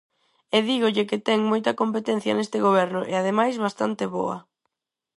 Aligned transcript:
E 0.57 0.59
dígolle 0.69 1.07
que 1.09 1.23
ten 1.27 1.39
moita 1.51 1.77
competencia 1.81 2.37
neste 2.37 2.57
goberno, 2.65 3.01
e 3.11 3.13
ademais 3.15 3.55
bastante 3.65 4.03
boa. 4.15 4.37